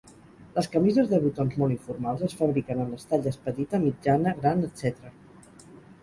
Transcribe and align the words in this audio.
Les 0.53 0.67
camises 0.75 1.09
de 1.09 1.17
botons 1.25 1.57
molt 1.63 1.73
informals 1.73 2.23
es 2.27 2.33
fabriquen 2.39 2.81
en 2.85 2.89
les 2.93 3.05
talles 3.11 3.37
petita, 3.49 3.81
mitjana, 3.83 4.33
gran, 4.39 4.65
etc. 4.69 5.13